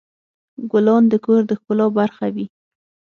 [0.71, 2.45] ګلان د کور د ښکلا برخه وي.